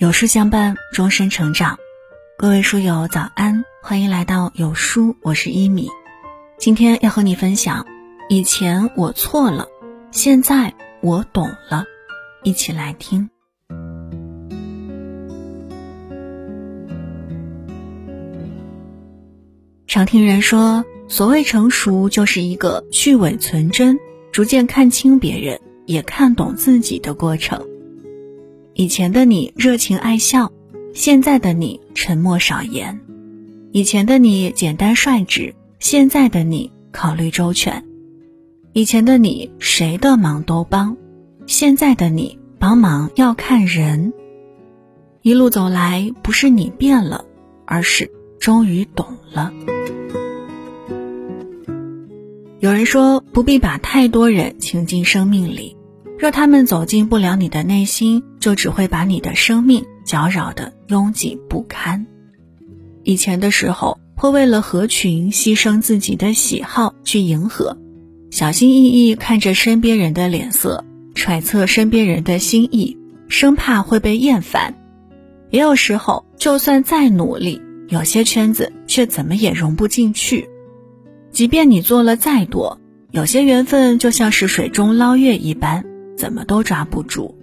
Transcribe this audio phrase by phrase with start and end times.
[0.00, 1.78] 有书相伴，终身成长。
[2.38, 5.90] 各位书友早安，欢迎来到有书，我是一米。
[6.56, 7.84] 今天要和你分享，
[8.30, 9.68] 以前我错了，
[10.10, 11.84] 现在我懂了。
[12.42, 13.28] 一起来听。
[19.86, 23.98] 常听人说，所谓成熟，就是一个去伪存真，
[24.32, 27.66] 逐渐看清别人，也看懂自己的过程。
[28.80, 30.50] 以前的你热情爱笑，
[30.94, 32.98] 现在的你沉默少言；
[33.72, 37.82] 以前的你简单率直，现在的你考虑周全；
[38.72, 40.96] 以前的你谁的忙都帮，
[41.46, 44.14] 现在的你帮忙要看人。
[45.20, 47.26] 一路走来，不是你变了，
[47.66, 49.52] 而是终于懂了。
[52.60, 55.76] 有人说，不必把太多人请进生命里。
[56.20, 62.06] 若他们走进不了你的内心，就只会把你的生命搅扰得拥挤不堪。
[63.04, 67.78] 以前的时候，会为了合群牺牲自己的喜好去迎合，
[68.30, 74.74] 小心翼翼看着身边人的脸色，揣测身边人的心意，生怕会被厌烦。
[75.48, 80.50] 也有时候，就算再努力，有些圈子却怎么也融不进去。
[81.32, 82.78] 即便你做了再多，
[83.10, 85.86] 有些缘分就像是水中捞月一般。
[86.20, 87.34] 怎么都抓不住。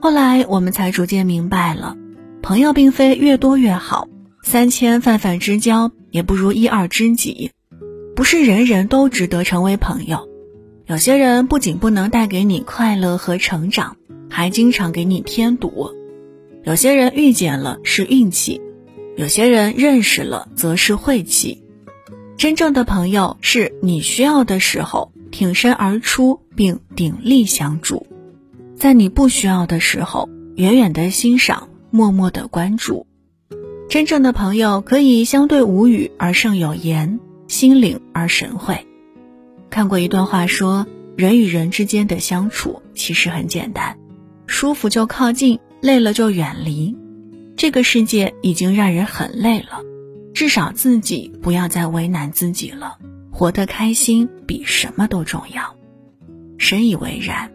[0.00, 1.96] 后来我们才逐渐明白了，
[2.40, 4.06] 朋友并非越多越好，
[4.44, 7.50] 三千泛泛之交也不如一二知己。
[8.14, 10.28] 不是人人都值得成为朋友。
[10.86, 13.96] 有些人不仅不能带给你快乐和成长，
[14.30, 15.90] 还经常给你添堵。
[16.62, 18.60] 有些人遇见了是运气，
[19.16, 21.64] 有些人认识了则是晦气。
[22.36, 25.13] 真正的朋友是你需要的时候。
[25.34, 28.06] 挺身而出，并鼎力相助，
[28.76, 33.08] 在你不需要的时候，远远的欣赏，默默的关注。
[33.88, 37.18] 真正的朋友可以相对无语而胜有言，
[37.48, 38.86] 心领而神会。
[39.70, 40.86] 看过一段话，说
[41.16, 43.98] 人与人之间的相处其实很简单，
[44.46, 46.96] 舒服就靠近，累了就远离。
[47.56, 49.80] 这个世界已经让人很累了，
[50.32, 52.98] 至少自己不要再为难自己了。
[53.34, 55.74] 活得开心比什么都重要，
[56.56, 57.50] 深以为然。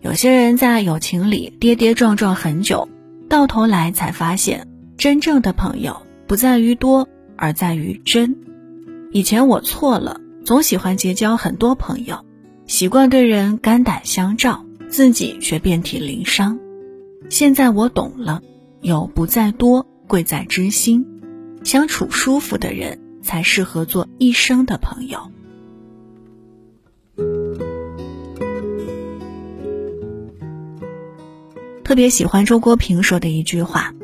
[0.00, 2.88] 有些人在友情里跌跌撞撞很久，
[3.28, 8.36] 到头来才发现，真正的朋友不在于多，而在于真。
[9.10, 12.24] 以前我错了，总喜欢结交很多朋友，
[12.66, 16.56] 习惯对人肝胆相照，自己却遍体鳞伤。
[17.28, 18.40] 现在我懂了，
[18.80, 21.04] 友不在多，贵在知心，
[21.64, 23.00] 相处舒服的人。
[23.30, 25.30] 才适合做一生的朋友。
[31.84, 33.94] 特别喜欢周国平说的一句话：“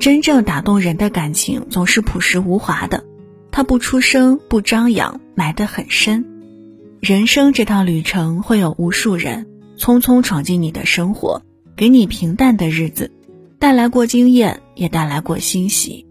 [0.00, 3.04] 真正打动人的感情总是朴实无华的，
[3.50, 6.24] 他不出声，不张扬，埋得很深。
[7.00, 9.46] 人生这趟旅程会有无数人
[9.76, 11.42] 匆匆闯进你的生活，
[11.76, 13.10] 给你平淡的日子，
[13.58, 16.06] 带来过经验，也带来过欣喜。”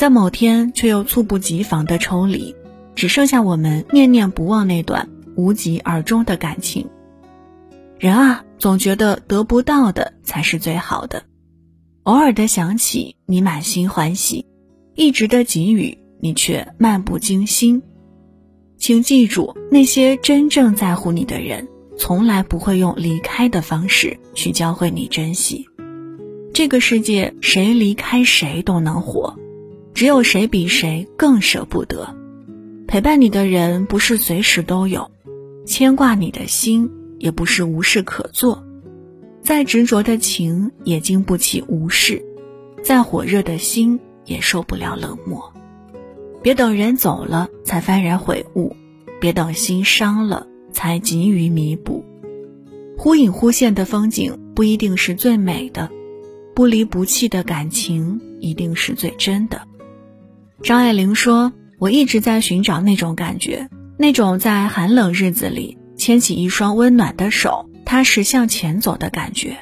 [0.00, 2.56] 在某天，却又猝不及防的抽离，
[2.94, 6.88] 只剩下我们念念不忘那段无疾而终的感情。
[7.98, 11.24] 人啊，总觉得得不到的才是最好的，
[12.04, 14.46] 偶尔的想起你满心欢喜，
[14.94, 17.82] 一直的给予你却漫不经心。
[18.78, 21.68] 请记住，那些真正在乎你的人，
[21.98, 25.68] 从来不会用离开的方式去教会你珍惜。
[26.54, 29.38] 这个世界，谁离开谁都能活。
[29.94, 32.16] 只有谁比谁更舍不得，
[32.86, 35.10] 陪伴你的人不是随时都有，
[35.66, 38.64] 牵挂你的心也不是无事可做。
[39.42, 42.22] 再执着的情也经不起无视，
[42.82, 45.52] 再火热的心也受不了冷漠。
[46.42, 48.74] 别等人走了才幡然悔悟，
[49.20, 52.04] 别等心伤了才急于弥补。
[52.96, 55.90] 忽隐忽现的风景不一定是最美的，
[56.54, 59.62] 不离不弃的感情一定是最真的。
[60.62, 69.56] 张爱玲说：“我一直在寻找那种感觉，那种在寒冷日子里牵起一双温暖的手，踏实向前走的感觉。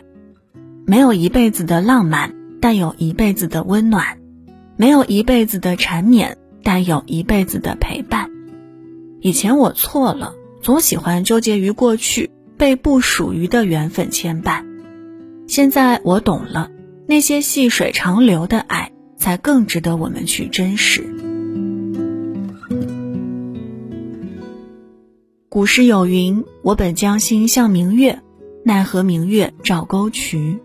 [0.87, 4.19] 没有一辈子的浪漫，但有一辈子的温暖；
[4.77, 8.29] 没有一辈子的缠绵，但有一辈子的陪伴。
[9.21, 14.65] 以前我错了，总喜欢纠结于过去，被不属于的缘分牵绊。
[15.47, 16.71] 现在我懂了，
[17.07, 18.91] 那些细水长流的爱。”
[19.29, 21.03] 才更值得我们去珍视。
[25.51, 28.21] 古诗有云：“我本将心向明月，
[28.65, 30.61] 奈何明月照沟渠。”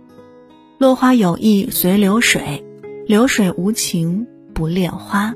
[0.80, 2.64] 落花有意随流水，
[3.06, 5.36] 流水无情不恋花。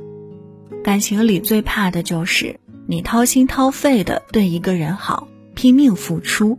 [0.82, 6.58] 感情里最怕的就是你掏心掏肺的对一个人好，拼命付出，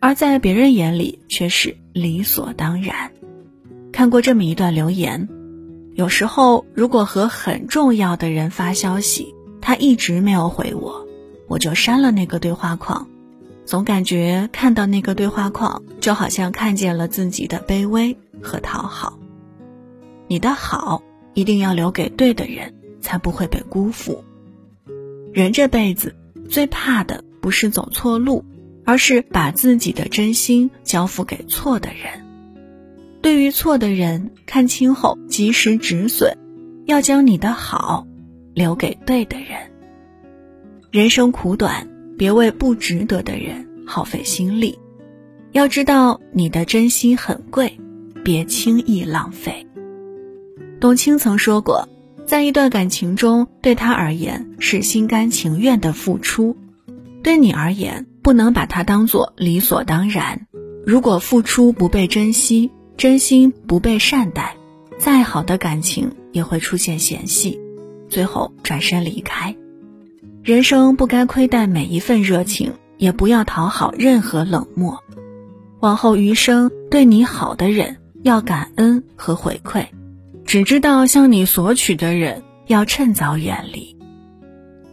[0.00, 3.10] 而在别人眼里却是理所当然。
[3.92, 5.28] 看过这么一段留言：
[5.96, 11.06] 有时候如果和很重要的人发消息，他一直没有回我，
[11.48, 13.08] 我就删了那个对话框。
[13.64, 19.18] 总感觉看到那个对话框，就好像看见了自己的卑微和讨好。
[20.28, 21.02] 你的好
[21.32, 24.22] 一定要留给对的人，才不会被辜负。
[25.32, 26.14] 人这辈子
[26.46, 28.44] 最怕的不是走错路，
[28.84, 32.25] 而是把自己的真心交付给错的人。
[33.26, 36.38] 对于错的人，看清后及时止损，
[36.84, 38.06] 要将你的好
[38.54, 39.72] 留给对的人。
[40.92, 41.88] 人生苦短。
[42.16, 44.78] 别为不值得的人耗费心力，
[45.50, 47.80] 要知道你的真心很贵，
[48.22, 49.66] 别轻易浪费。
[50.80, 51.88] 董卿曾说过，
[52.26, 56.56] 在一段感情中，对他而言是心甘情愿的付出，
[57.24, 60.46] 对你而言不能把它当做理所当然。
[60.86, 64.56] 如果付出不被珍惜，真心不被善待，
[64.98, 67.60] 再好的感情也会出现嫌隙，
[68.08, 69.54] 最后转身离开。
[70.42, 75.02] 人生不该亏待每一份热情，也不要讨好任何冷漠。
[75.80, 79.84] 往后余生，对你好的人要感恩和回馈，
[80.46, 83.94] 只知道向你索取的人要趁早远离。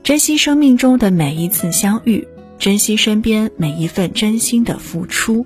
[0.04, 2.28] 珍惜生命中的每一次相遇，
[2.60, 5.46] 珍惜身边每一份真心的付出。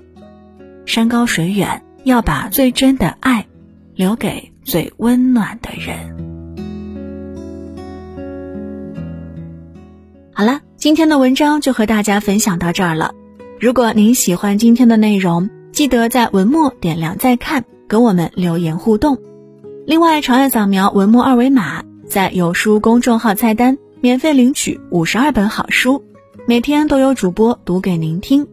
[0.86, 3.46] 山高水远，要把最真的爱
[3.94, 6.16] 留给最温暖的人。
[10.32, 13.12] 好了，今天的文章就和大家分享到这儿了。
[13.60, 19.18] 如果您喜欢今天的内容，记得在文末点亮再看，跟我们留言互动。
[19.86, 26.04] 另外，长按扫描文末二维码，在有书公众号菜单免费领取五十二本好书，
[26.46, 28.46] 每天都有主播读给您听。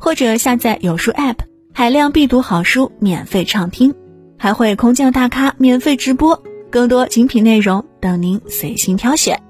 [0.00, 1.36] 或者下载有书 App，
[1.78, 3.94] 海量必读好书免费畅听，
[4.36, 9.40] 还会空降大咖免费直播，更多精品内容等您随心挑选。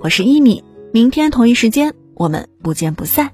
[0.00, 0.64] 我是一米。
[0.92, 3.30] 明天同一时间，我们不见不散。